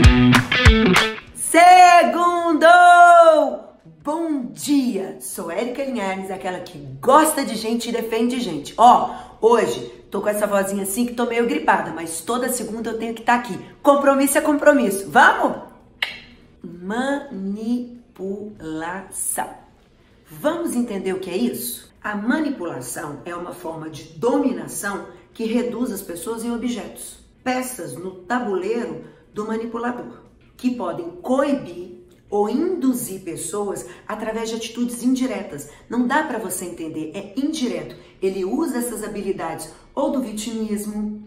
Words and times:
Bom 4.07 4.53
dia! 4.53 5.19
Sou 5.21 5.51
Érica 5.51 5.85
Linhares, 5.85 6.31
aquela 6.31 6.61
que 6.61 6.79
gosta 7.03 7.45
de 7.45 7.57
gente 7.57 7.89
e 7.89 7.93
defende 7.93 8.39
gente. 8.39 8.73
Ó, 8.77 9.13
hoje 9.41 9.81
tô 10.13 10.23
com 10.23 10.29
essa 10.29 10.47
vozinha 10.47 10.85
assim 10.85 11.07
que 11.07 11.15
tô 11.15 11.27
meio 11.27 11.45
gripada, 11.45 11.91
mas 11.91 12.21
toda 12.21 12.49
segunda 12.49 12.91
eu 12.91 12.99
tenho 13.01 13.15
que 13.15 13.23
estar 13.23 13.33
tá 13.33 13.41
aqui. 13.41 13.59
Compromisso 13.83 14.39
é 14.39 14.41
compromisso. 14.41 15.11
Vamos? 15.11 15.57
Manipulação. 16.63 18.31
Vamos 20.31 20.77
entender 20.77 21.13
o 21.13 21.19
que 21.19 21.29
é 21.31 21.37
isso? 21.37 21.93
A 22.01 22.15
manipulação 22.15 23.23
é 23.25 23.35
uma 23.35 23.55
forma 23.55 23.91
de 23.91 24.05
dominação 24.17 25.09
que 25.35 25.47
reduz 25.47 25.91
as 25.91 26.01
pessoas 26.01 26.45
em 26.45 26.53
objetos, 26.53 27.19
peças 27.43 27.97
no 27.97 28.13
tabuleiro 28.13 29.05
do 29.35 29.45
manipulador, 29.45 30.21
que 30.57 30.77
podem 30.77 31.11
coibir 31.21 32.06
ou 32.29 32.49
induzir 32.49 33.21
pessoas 33.21 33.87
através 34.07 34.49
de 34.51 34.57
atitudes 34.57 35.03
indiretas. 35.03 35.71
Não 35.89 36.07
dá 36.07 36.23
para 36.23 36.39
você 36.39 36.65
entender, 36.65 37.13
é 37.15 37.39
indireto. 37.39 37.97
Ele 38.21 38.45
usa 38.45 38.79
essas 38.79 39.05
habilidades 39.05 39.71
ou 39.95 40.11
do 40.11 40.21
vitimismo, 40.21 41.23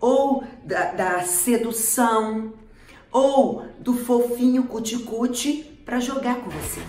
ou 0.00 0.44
da, 0.64 0.92
da 0.92 1.22
sedução, 1.22 2.52
ou 3.10 3.64
do 3.78 3.94
fofinho 3.94 4.64
cuticute 4.64 5.80
para 5.84 6.00
jogar 6.00 6.36
com 6.36 6.50
você. 6.50 6.80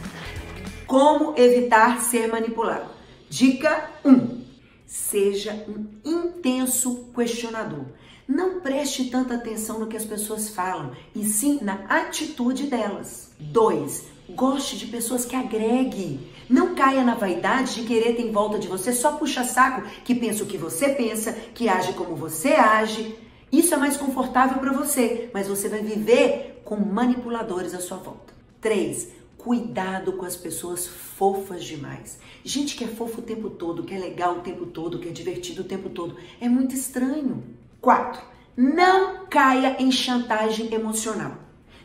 Como 0.87 1.33
evitar 1.37 2.01
ser 2.01 2.27
manipulado? 2.27 2.89
Dica 3.29 3.89
1. 4.03 4.44
Seja 4.85 5.65
um 5.67 5.85
intenso 6.03 7.09
questionador. 7.15 7.85
Não 8.27 8.59
preste 8.59 9.05
tanta 9.05 9.35
atenção 9.35 9.79
no 9.79 9.87
que 9.87 9.97
as 9.97 10.05
pessoas 10.05 10.49
falam, 10.49 10.91
e 11.15 11.23
sim 11.23 11.59
na 11.61 11.85
atitude 11.87 12.63
delas. 12.63 13.29
2. 13.39 14.03
Goste 14.29 14.77
de 14.77 14.87
pessoas 14.87 15.25
que 15.25 15.35
agreguem. 15.35 16.27
Não 16.49 16.73
caia 16.73 17.03
na 17.03 17.13
vaidade 17.13 17.75
de 17.75 17.83
querer 17.83 18.15
ter 18.15 18.23
em 18.23 18.31
volta 18.31 18.57
de 18.57 18.67
você 18.67 18.93
só 18.93 19.13
puxa-saco 19.13 19.83
que 20.03 20.15
pensa 20.15 20.43
o 20.43 20.47
que 20.47 20.57
você 20.57 20.89
pensa, 20.89 21.33
que 21.33 21.69
age 21.69 21.93
como 21.93 22.15
você 22.15 22.53
age. 22.53 23.15
Isso 23.51 23.73
é 23.73 23.77
mais 23.77 23.95
confortável 23.95 24.57
para 24.59 24.73
você, 24.73 25.29
mas 25.33 25.47
você 25.47 25.69
vai 25.69 25.81
viver 25.81 26.61
com 26.65 26.75
manipuladores 26.75 27.73
à 27.73 27.79
sua 27.79 27.97
volta. 27.97 28.33
3. 28.59 29.09
Cuidado 29.45 30.13
com 30.13 30.25
as 30.25 30.35
pessoas 30.35 30.87
fofas 30.87 31.63
demais. 31.63 32.17
Gente 32.43 32.75
que 32.75 32.83
é 32.83 32.87
fofo 32.87 33.19
o 33.19 33.23
tempo 33.23 33.47
todo, 33.47 33.83
que 33.83 33.93
é 33.93 33.99
legal 33.99 34.37
o 34.37 34.41
tempo 34.41 34.65
todo, 34.65 34.97
que 34.97 35.07
é 35.07 35.11
divertido 35.11 35.61
o 35.61 35.65
tempo 35.65 35.87
todo. 35.87 36.17
É 36.41 36.49
muito 36.49 36.73
estranho. 36.73 37.43
4. 37.79 38.23
Não 38.57 39.27
caia 39.27 39.75
em 39.77 39.91
chantagem 39.91 40.73
emocional. 40.73 41.37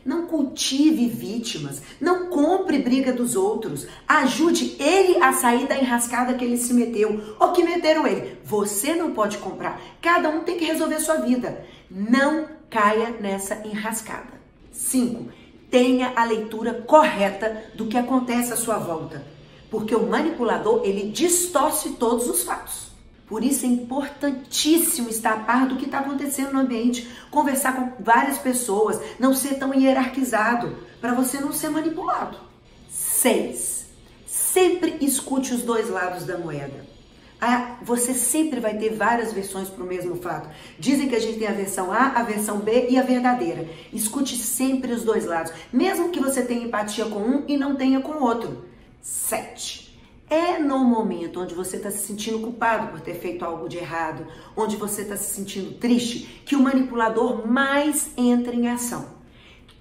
Não 0.03 0.25
cultive 0.25 1.05
vítimas, 1.05 1.83
não 2.01 2.31
compre 2.31 2.79
briga 2.79 3.13
dos 3.13 3.35
outros. 3.35 3.85
Ajude 4.07 4.75
ele 4.79 5.21
a 5.21 5.31
sair 5.31 5.67
da 5.67 5.77
enrascada 5.77 6.33
que 6.33 6.43
ele 6.43 6.57
se 6.57 6.73
meteu 6.73 7.35
ou 7.39 7.51
que 7.51 7.63
meteram 7.63 8.07
ele. 8.07 8.39
Você 8.43 8.95
não 8.95 9.11
pode 9.11 9.37
comprar. 9.37 9.79
Cada 10.01 10.29
um 10.29 10.43
tem 10.43 10.57
que 10.57 10.65
resolver 10.65 10.99
sua 10.99 11.17
vida. 11.17 11.63
Não 11.91 12.47
caia 12.71 13.11
nessa 13.11 13.61
enrascada. 13.67 14.41
5 14.71 15.40
tenha 15.71 16.11
a 16.15 16.25
leitura 16.25 16.73
correta 16.73 17.63
do 17.73 17.87
que 17.87 17.97
acontece 17.97 18.51
à 18.51 18.57
sua 18.57 18.77
volta, 18.77 19.25
porque 19.69 19.95
o 19.95 20.05
manipulador 20.05 20.81
ele 20.83 21.09
distorce 21.09 21.91
todos 21.91 22.27
os 22.27 22.43
fatos. 22.43 22.91
Por 23.25 23.45
isso 23.45 23.65
é 23.65 23.69
importantíssimo 23.69 25.07
estar 25.07 25.31
a 25.31 25.39
par 25.39 25.65
do 25.65 25.77
que 25.77 25.85
está 25.85 25.99
acontecendo 25.99 26.51
no 26.51 26.59
ambiente, 26.59 27.09
conversar 27.31 27.77
com 27.77 28.03
várias 28.03 28.37
pessoas, 28.37 28.99
não 29.17 29.33
ser 29.33 29.57
tão 29.57 29.73
hierarquizado, 29.73 30.75
para 30.99 31.13
você 31.13 31.39
não 31.39 31.53
ser 31.53 31.69
manipulado. 31.69 32.37
6. 32.89 33.85
Sempre 34.27 34.97
escute 34.99 35.53
os 35.53 35.61
dois 35.61 35.89
lados 35.89 36.25
da 36.25 36.37
moeda. 36.37 36.85
Ah, 37.43 37.77
você 37.81 38.13
sempre 38.13 38.59
vai 38.59 38.77
ter 38.77 38.93
várias 38.93 39.33
versões 39.33 39.67
para 39.67 39.83
o 39.83 39.87
mesmo 39.87 40.15
fato. 40.15 40.47
Dizem 40.77 41.09
que 41.09 41.15
a 41.15 41.19
gente 41.19 41.39
tem 41.39 41.47
a 41.47 41.53
versão 41.53 41.91
A, 41.91 42.09
a 42.09 42.21
versão 42.21 42.59
B 42.59 42.85
e 42.87 42.99
a 42.99 43.01
verdadeira. 43.01 43.67
Escute 43.91 44.37
sempre 44.37 44.93
os 44.93 45.03
dois 45.03 45.25
lados, 45.25 45.51
mesmo 45.73 46.09
que 46.09 46.19
você 46.19 46.43
tenha 46.43 46.63
empatia 46.63 47.05
com 47.05 47.19
um 47.19 47.43
e 47.47 47.57
não 47.57 47.75
tenha 47.75 47.99
com 47.99 48.11
o 48.11 48.23
outro. 48.23 48.65
7. 49.01 49.99
É 50.29 50.59
no 50.59 50.85
momento 50.85 51.41
onde 51.41 51.55
você 51.55 51.77
está 51.77 51.89
se 51.89 52.05
sentindo 52.05 52.39
culpado 52.39 52.91
por 52.91 53.01
ter 53.01 53.15
feito 53.15 53.43
algo 53.43 53.67
de 53.67 53.79
errado, 53.79 54.27
onde 54.55 54.77
você 54.77 55.01
está 55.01 55.17
se 55.17 55.33
sentindo 55.33 55.73
triste, 55.79 56.43
que 56.45 56.55
o 56.55 56.61
manipulador 56.61 57.47
mais 57.47 58.11
entra 58.15 58.53
em 58.53 58.69
ação. 58.69 59.19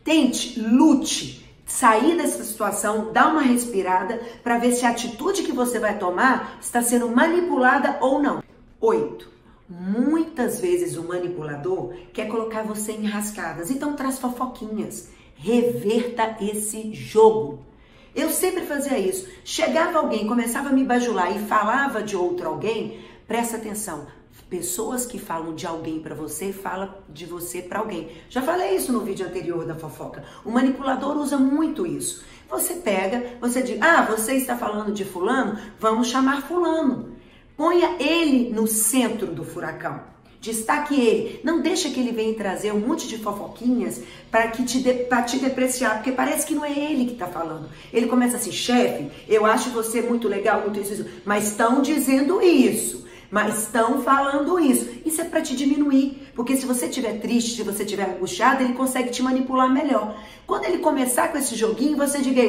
Tente, 0.03 0.59
lute, 0.59 1.50
sair 1.71 2.17
dessa 2.17 2.43
situação, 2.43 3.13
dar 3.13 3.29
uma 3.29 3.43
respirada 3.43 4.21
para 4.43 4.59
ver 4.59 4.73
se 4.73 4.85
a 4.85 4.91
atitude 4.91 5.45
que 5.45 5.53
você 5.53 5.79
vai 5.79 5.97
tomar 5.99 6.59
está 6.61 6.83
sendo 6.83 7.09
manipulada 7.09 7.97
ou 8.01 8.21
não. 8.21 8.43
8. 8.81 9.31
Muitas 9.69 10.61
vezes 10.61 10.97
o 10.97 11.07
manipulador 11.07 11.95
quer 12.13 12.27
colocar 12.27 12.65
você 12.65 12.93
em 12.93 13.07
rascadas, 13.07 13.71
então 13.71 13.95
traz 13.95 14.19
fofoquinhas. 14.19 15.11
Reverta 15.37 16.37
esse 16.41 16.93
jogo. 16.93 17.61
Eu 18.15 18.31
sempre 18.31 18.67
fazia 18.67 18.99
isso. 18.99 19.29
Chegava 19.45 19.99
alguém, 19.99 20.27
começava 20.27 20.71
a 20.71 20.73
me 20.73 20.85
bajular 20.85 21.35
e 21.35 21.47
falava 21.47 22.03
de 22.03 22.17
outro 22.17 22.49
alguém, 22.49 23.01
presta 23.29 23.57
atenção. 23.57 24.09
Pessoas 24.51 25.07
que 25.07 25.17
falam 25.17 25.55
de 25.55 25.65
alguém 25.65 26.01
para 26.01 26.13
você, 26.13 26.53
fala 26.53 27.01
de 27.09 27.25
você 27.25 27.63
para 27.63 27.79
alguém. 27.79 28.11
Já 28.29 28.43
falei 28.43 28.75
isso 28.75 28.93
no 28.93 28.99
vídeo 28.99 29.25
anterior 29.25 29.65
da 29.65 29.77
fofoca. 29.77 30.25
O 30.45 30.51
manipulador 30.51 31.17
usa 31.17 31.39
muito 31.39 31.87
isso. 31.87 32.25
Você 32.51 32.75
pega, 32.75 33.37
você 33.41 33.63
diz: 33.63 33.81
"Ah, 33.81 34.03
você 34.03 34.35
está 34.35 34.57
falando 34.57 34.93
de 34.93 35.05
fulano? 35.05 35.57
Vamos 35.79 36.09
chamar 36.09 36.43
fulano". 36.43 37.11
Ponha 37.57 37.95
ele 38.01 38.51
no 38.51 38.67
centro 38.67 39.29
do 39.29 39.45
furacão. 39.45 40.01
Destaque 40.41 41.01
ele. 41.01 41.41
Não 41.45 41.61
deixa 41.61 41.89
que 41.89 42.01
ele 42.01 42.11
venha 42.11 42.35
trazer 42.35 42.73
um 42.73 42.81
monte 42.81 43.07
de 43.07 43.19
fofoquinhas 43.19 44.03
para 44.33 44.49
que 44.49 44.65
te, 44.65 44.83
de, 44.83 45.07
te 45.29 45.39
depreciar, 45.39 45.97
porque 45.97 46.11
parece 46.11 46.45
que 46.45 46.57
não 46.57 46.65
é 46.65 46.73
ele 46.73 47.05
que 47.05 47.13
está 47.13 47.29
falando. 47.29 47.69
Ele 47.93 48.09
começa 48.09 48.37
assim, 48.37 48.51
chefe, 48.51 49.13
eu 49.29 49.47
acho 49.47 49.71
você 49.71 50.03
muito 50.03 50.27
legal, 50.27 50.63
muito 50.63 50.81
isso, 50.81 50.95
isso 50.95 51.07
mas 51.25 51.49
estão 51.49 51.81
dizendo 51.83 52.43
isso 52.43 53.01
mas 53.31 53.63
estão 53.63 54.03
falando 54.03 54.59
isso. 54.59 54.89
Isso 55.05 55.21
é 55.21 55.25
para 55.25 55.41
te 55.41 55.55
diminuir, 55.55 56.31
porque 56.35 56.57
se 56.57 56.67
você 56.67 56.87
estiver 56.87 57.21
triste, 57.21 57.57
se 57.57 57.63
você 57.63 57.85
estiver 57.85 58.11
angustiado, 58.11 58.63
ele 58.63 58.73
consegue 58.73 59.11
te 59.11 59.23
manipular 59.23 59.73
melhor. 59.73 60.17
Quando 60.47 60.65
ele 60.65 60.79
começar 60.79 61.29
com 61.29 61.39
esse 61.39 61.55
joguinho, 61.55 61.97
você 61.97 62.21
diga 62.21 62.43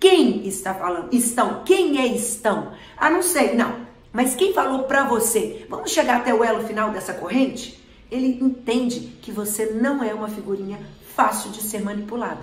quem 0.00 0.46
está 0.48 0.72
falando? 0.72 1.12
Estão. 1.12 1.62
Quem 1.64 2.00
é 2.00 2.06
estão? 2.06 2.72
Ah, 2.96 3.10
não 3.10 3.22
sei, 3.22 3.54
não. 3.54 3.76
Mas 4.12 4.34
quem 4.34 4.54
falou 4.54 4.84
para 4.84 5.04
você? 5.04 5.66
Vamos 5.68 5.90
chegar 5.90 6.16
até 6.16 6.34
o 6.34 6.42
elo 6.42 6.66
final 6.66 6.90
dessa 6.90 7.12
corrente? 7.12 7.78
Ele 8.10 8.38
entende 8.40 9.00
que 9.20 9.30
você 9.30 9.66
não 9.66 10.02
é 10.02 10.12
uma 10.14 10.28
figurinha 10.28 10.80
fácil 11.14 11.50
de 11.50 11.62
ser 11.62 11.82
manipulada. 11.82 12.42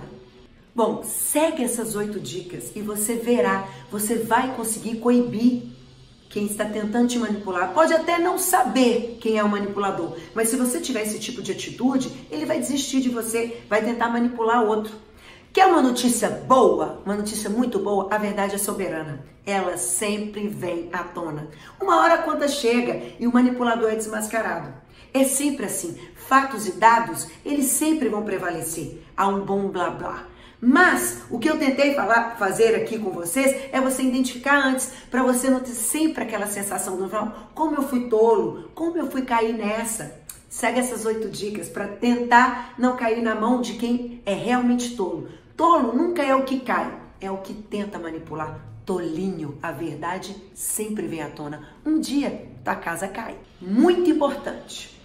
Bom, 0.74 1.02
segue 1.02 1.64
essas 1.64 1.96
oito 1.96 2.20
dicas 2.20 2.70
e 2.76 2.80
você 2.80 3.16
verá, 3.16 3.68
você 3.90 4.14
vai 4.14 4.54
conseguir 4.54 4.98
coibir 4.98 5.64
quem 6.28 6.46
está 6.46 6.64
tentando 6.64 7.08
te 7.08 7.18
manipular 7.18 7.72
pode 7.72 7.92
até 7.94 8.18
não 8.18 8.38
saber 8.38 9.18
quem 9.20 9.38
é 9.38 9.44
o 9.44 9.48
manipulador, 9.48 10.16
mas 10.34 10.48
se 10.48 10.56
você 10.56 10.80
tiver 10.80 11.02
esse 11.02 11.18
tipo 11.18 11.42
de 11.42 11.52
atitude, 11.52 12.12
ele 12.30 12.44
vai 12.44 12.58
desistir 12.58 13.00
de 13.00 13.08
você, 13.08 13.62
vai 13.68 13.82
tentar 13.82 14.08
manipular 14.08 14.62
outro. 14.62 14.92
Quer 15.52 15.66
uma 15.66 15.80
notícia 15.80 16.28
boa? 16.28 17.02
Uma 17.04 17.16
notícia 17.16 17.48
muito 17.48 17.78
boa? 17.78 18.08
A 18.14 18.18
verdade 18.18 18.54
é 18.54 18.58
soberana. 18.58 19.24
Ela 19.46 19.78
sempre 19.78 20.46
vem 20.46 20.90
à 20.92 21.02
tona. 21.02 21.48
Uma 21.80 22.00
hora 22.00 22.14
a 22.14 22.22
conta 22.22 22.46
chega 22.46 23.02
e 23.18 23.26
o 23.26 23.32
manipulador 23.32 23.90
é 23.90 23.96
desmascarado. 23.96 24.72
É 25.12 25.24
sempre 25.24 25.64
assim. 25.64 25.98
Fatos 26.14 26.66
e 26.68 26.72
dados, 26.72 27.26
eles 27.44 27.66
sempre 27.66 28.10
vão 28.10 28.22
prevalecer. 28.22 29.02
Há 29.16 29.26
um 29.26 29.40
bom 29.40 29.68
blá 29.68 29.88
blá. 29.88 30.26
Mas 30.60 31.22
o 31.30 31.38
que 31.38 31.48
eu 31.48 31.58
tentei 31.58 31.94
falar, 31.94 32.36
fazer 32.36 32.74
aqui 32.74 32.98
com 32.98 33.10
vocês 33.10 33.68
é 33.72 33.80
você 33.80 34.02
identificar 34.02 34.58
antes, 34.66 34.90
para 35.10 35.22
você 35.22 35.48
não 35.48 35.60
ter 35.60 35.70
sempre 35.70 36.24
aquela 36.24 36.46
sensação 36.46 36.96
do 36.96 37.08
como 37.54 37.76
eu 37.76 37.82
fui 37.82 38.08
tolo, 38.08 38.68
como 38.74 38.98
eu 38.98 39.10
fui 39.10 39.22
cair 39.22 39.52
nessa. 39.52 40.20
Segue 40.48 40.80
essas 40.80 41.04
oito 41.04 41.28
dicas 41.28 41.68
para 41.68 41.86
tentar 41.86 42.74
não 42.78 42.96
cair 42.96 43.22
na 43.22 43.34
mão 43.34 43.60
de 43.60 43.74
quem 43.74 44.20
é 44.26 44.34
realmente 44.34 44.96
tolo. 44.96 45.28
Tolo 45.56 45.92
nunca 45.92 46.22
é 46.22 46.34
o 46.34 46.44
que 46.44 46.60
cai, 46.60 46.92
é 47.20 47.30
o 47.30 47.38
que 47.38 47.54
tenta 47.54 47.98
manipular. 47.98 48.58
Tolinho, 48.84 49.58
a 49.62 49.70
verdade 49.70 50.34
sempre 50.54 51.06
vem 51.06 51.20
à 51.20 51.28
tona. 51.28 51.68
Um 51.84 52.00
dia 52.00 52.48
tua 52.64 52.74
casa 52.74 53.06
cai. 53.06 53.36
Muito 53.60 54.10
importante. 54.10 54.98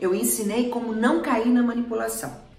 Eu 0.00 0.14
ensinei 0.14 0.68
como 0.68 0.92
não 0.92 1.22
cair 1.22 1.48
na 1.48 1.62
manipulação. 1.62 2.49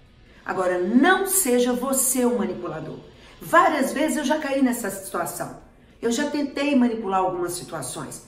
Agora, 0.44 0.78
não 0.78 1.26
seja 1.26 1.72
você 1.72 2.24
o 2.24 2.38
manipulador. 2.38 2.98
Várias 3.40 3.92
vezes 3.92 4.16
eu 4.16 4.24
já 4.24 4.38
caí 4.38 4.62
nessa 4.62 4.90
situação. 4.90 5.56
Eu 6.00 6.10
já 6.10 6.30
tentei 6.30 6.74
manipular 6.74 7.20
algumas 7.20 7.52
situações. 7.52 8.24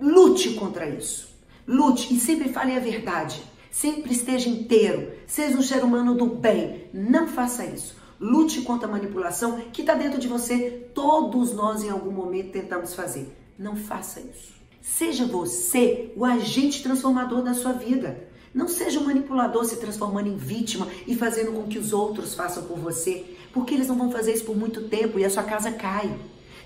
Lute 0.00 0.54
contra 0.54 0.88
isso. 0.88 1.28
Lute 1.66 2.14
e 2.14 2.20
sempre 2.20 2.50
fale 2.50 2.76
a 2.76 2.80
verdade. 2.80 3.42
Sempre 3.70 4.12
esteja 4.12 4.48
inteiro. 4.48 5.12
Seja 5.26 5.56
um 5.56 5.62
ser 5.62 5.82
humano 5.82 6.14
do 6.14 6.26
bem. 6.26 6.88
Não 6.92 7.26
faça 7.26 7.64
isso. 7.64 7.96
Lute 8.20 8.62
contra 8.62 8.88
a 8.88 8.90
manipulação 8.90 9.60
que 9.72 9.82
está 9.82 9.94
dentro 9.94 10.18
de 10.18 10.28
você. 10.28 10.88
Todos 10.94 11.52
nós, 11.54 11.82
em 11.82 11.90
algum 11.90 12.10
momento, 12.10 12.52
tentamos 12.52 12.94
fazer. 12.94 13.34
Não 13.58 13.76
faça 13.76 14.20
isso. 14.20 14.54
Seja 14.80 15.26
você 15.26 16.12
o 16.16 16.24
agente 16.24 16.82
transformador 16.82 17.42
da 17.42 17.54
sua 17.54 17.72
vida. 17.72 18.28
Não 18.56 18.68
seja 18.68 18.98
um 18.98 19.04
manipulador 19.04 19.66
se 19.66 19.76
transformando 19.76 20.28
em 20.28 20.36
vítima 20.38 20.88
e 21.06 21.14
fazendo 21.14 21.52
com 21.52 21.64
que 21.64 21.78
os 21.78 21.92
outros 21.92 22.34
façam 22.34 22.62
por 22.62 22.78
você, 22.78 23.22
porque 23.52 23.74
eles 23.74 23.86
não 23.86 23.98
vão 23.98 24.10
fazer 24.10 24.32
isso 24.32 24.46
por 24.46 24.56
muito 24.56 24.84
tempo 24.84 25.18
e 25.18 25.26
a 25.26 25.28
sua 25.28 25.42
casa 25.42 25.70
cai. 25.70 26.10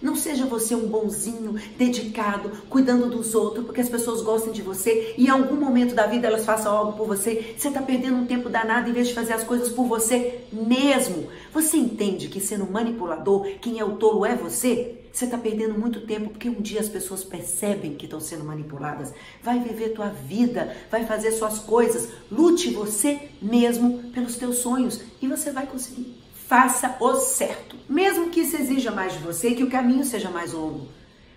Não 0.00 0.14
seja 0.14 0.46
você 0.46 0.72
um 0.72 0.86
bonzinho, 0.86 1.60
dedicado, 1.76 2.52
cuidando 2.70 3.10
dos 3.10 3.34
outros, 3.34 3.66
porque 3.66 3.80
as 3.80 3.88
pessoas 3.88 4.22
gostam 4.22 4.52
de 4.52 4.62
você 4.62 5.16
e 5.18 5.26
em 5.26 5.30
algum 5.30 5.56
momento 5.56 5.92
da 5.92 6.06
vida 6.06 6.28
elas 6.28 6.44
façam 6.44 6.74
algo 6.74 6.92
por 6.92 7.08
você. 7.08 7.56
Você 7.58 7.66
está 7.66 7.82
perdendo 7.82 8.18
um 8.18 8.24
tempo 8.24 8.48
danado 8.48 8.88
em 8.88 8.92
vez 8.92 9.08
de 9.08 9.14
fazer 9.14 9.32
as 9.32 9.42
coisas 9.42 9.68
por 9.68 9.86
você 9.86 10.42
mesmo. 10.52 11.26
Você 11.52 11.76
entende 11.76 12.28
que 12.28 12.40
sendo 12.40 12.70
manipulador, 12.70 13.46
quem 13.60 13.78
é 13.78 13.84
o 13.84 13.96
tolo 13.96 14.24
é 14.24 14.34
você? 14.34 14.96
Você 15.12 15.24
está 15.24 15.36
perdendo 15.36 15.78
muito 15.78 16.02
tempo 16.02 16.30
porque 16.30 16.48
um 16.48 16.60
dia 16.60 16.80
as 16.80 16.88
pessoas 16.88 17.24
percebem 17.24 17.94
que 17.94 18.04
estão 18.04 18.20
sendo 18.20 18.44
manipuladas. 18.44 19.12
Vai 19.42 19.58
viver 19.58 19.90
tua 19.90 20.08
vida, 20.08 20.76
vai 20.90 21.04
fazer 21.04 21.32
suas 21.32 21.58
coisas. 21.58 22.08
Lute 22.30 22.70
você 22.70 23.28
mesmo 23.42 24.10
pelos 24.12 24.36
teus 24.36 24.58
sonhos 24.58 25.00
e 25.20 25.26
você 25.26 25.50
vai 25.50 25.66
conseguir 25.66 26.20
faça 26.50 26.96
o 26.98 27.14
certo. 27.14 27.76
Mesmo 27.88 28.28
que 28.28 28.40
isso 28.40 28.56
exija 28.56 28.90
mais 28.90 29.12
de 29.12 29.20
você, 29.20 29.52
que 29.52 29.62
o 29.62 29.70
caminho 29.70 30.04
seja 30.04 30.28
mais 30.30 30.52
longo. 30.52 30.88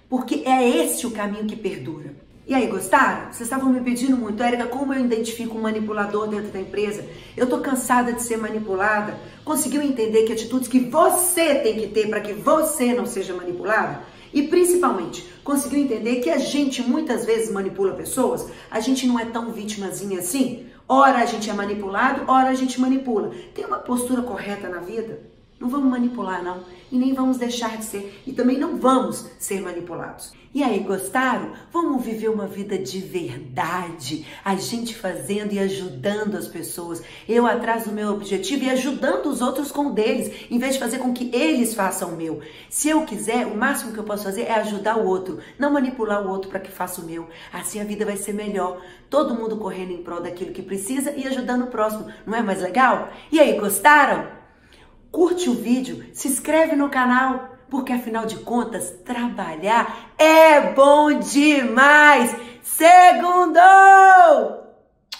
Porque 0.09 0.41
é 0.43 0.67
esse 0.67 1.05
o 1.05 1.11
caminho 1.11 1.45
que 1.45 1.55
perdura. 1.55 2.15
E 2.45 2.53
aí, 2.53 2.67
gostaram? 2.67 3.31
Vocês 3.31 3.43
estavam 3.43 3.71
me 3.71 3.79
pedindo 3.79 4.17
muito, 4.17 4.43
Érica, 4.43 4.65
como 4.65 4.93
eu 4.93 4.99
identifico 4.99 5.57
um 5.57 5.61
manipulador 5.61 6.27
dentro 6.27 6.51
da 6.51 6.59
empresa? 6.59 7.05
Eu 7.37 7.47
tô 7.47 7.59
cansada 7.59 8.11
de 8.11 8.21
ser 8.21 8.35
manipulada. 8.35 9.17
Conseguiu 9.45 9.81
entender 9.81 10.23
que 10.23 10.33
atitudes 10.33 10.67
que 10.67 10.81
você 10.81 11.55
tem 11.55 11.79
que 11.79 11.87
ter 11.87 12.09
para 12.09 12.19
que 12.19 12.33
você 12.33 12.93
não 12.93 13.05
seja 13.05 13.33
manipulada? 13.33 14.01
E 14.33 14.43
principalmente, 14.43 15.25
conseguiu 15.41 15.79
entender 15.79 16.17
que 16.17 16.29
a 16.29 16.37
gente 16.37 16.81
muitas 16.81 17.25
vezes 17.25 17.49
manipula 17.49 17.93
pessoas? 17.93 18.45
A 18.69 18.81
gente 18.81 19.07
não 19.07 19.17
é 19.17 19.23
tão 19.23 19.53
vítimazinha 19.53 20.19
assim? 20.19 20.65
Ora 20.85 21.19
a 21.19 21.25
gente 21.25 21.49
é 21.49 21.53
manipulado, 21.53 22.23
ora 22.27 22.49
a 22.49 22.55
gente 22.55 22.79
manipula. 22.81 23.31
Tem 23.55 23.63
uma 23.63 23.77
postura 23.77 24.21
correta 24.21 24.67
na 24.67 24.79
vida? 24.79 25.17
Não 25.63 25.69
vamos 25.69 25.89
manipular, 25.89 26.43
não. 26.43 26.59
E 26.91 26.97
nem 26.97 27.13
vamos 27.13 27.37
deixar 27.37 27.77
de 27.77 27.85
ser. 27.85 28.21
E 28.27 28.33
também 28.33 28.59
não 28.59 28.75
vamos 28.75 29.29
ser 29.39 29.61
manipulados. 29.61 30.33
E 30.53 30.61
aí, 30.61 30.79
gostaram? 30.79 31.53
Vamos 31.71 32.03
viver 32.03 32.27
uma 32.27 32.47
vida 32.47 32.77
de 32.77 32.99
verdade. 32.99 34.27
A 34.43 34.55
gente 34.55 34.93
fazendo 34.93 35.53
e 35.53 35.59
ajudando 35.59 36.35
as 36.35 36.49
pessoas. 36.49 37.01
Eu 37.29 37.47
atrás 37.47 37.85
do 37.85 37.93
meu 37.93 38.09
objetivo 38.09 38.65
e 38.65 38.69
ajudando 38.69 39.27
os 39.27 39.41
outros 39.41 39.71
com 39.71 39.87
o 39.87 39.93
deles, 39.93 40.33
em 40.51 40.59
vez 40.59 40.73
de 40.73 40.79
fazer 40.81 40.97
com 40.97 41.13
que 41.13 41.33
eles 41.33 41.73
façam 41.73 42.09
o 42.09 42.17
meu. 42.17 42.41
Se 42.69 42.89
eu 42.89 43.05
quiser, 43.05 43.47
o 43.47 43.55
máximo 43.55 43.93
que 43.93 43.99
eu 43.99 44.03
posso 44.03 44.25
fazer 44.25 44.41
é 44.41 44.55
ajudar 44.55 44.97
o 44.97 45.07
outro, 45.07 45.39
não 45.57 45.71
manipular 45.71 46.27
o 46.27 46.29
outro 46.29 46.49
para 46.49 46.59
que 46.59 46.69
faça 46.69 46.99
o 46.99 47.05
meu. 47.05 47.29
Assim 47.53 47.79
a 47.79 47.85
vida 47.85 48.03
vai 48.03 48.17
ser 48.17 48.33
melhor. 48.33 48.81
Todo 49.09 49.33
mundo 49.33 49.55
correndo 49.55 49.93
em 49.93 50.03
prol 50.03 50.19
daquilo 50.19 50.51
que 50.51 50.61
precisa 50.61 51.11
e 51.11 51.25
ajudando 51.25 51.63
o 51.63 51.67
próximo. 51.67 52.07
Não 52.25 52.35
é 52.35 52.43
mais 52.43 52.61
legal? 52.61 53.13
E 53.31 53.39
aí, 53.39 53.57
gostaram? 53.57 54.42
Curte 55.13 55.47
o 55.47 55.53
vídeo, 55.53 56.03
se 56.11 56.27
inscreve 56.27 56.75
no 56.75 56.89
canal, 56.89 57.55
porque 57.69 57.93
afinal 57.93 58.25
de 58.25 58.37
contas, 58.37 58.89
trabalhar 59.05 60.11
é 60.17 60.73
bom 60.73 61.19
demais! 61.19 62.35
Segundo! 62.63 64.62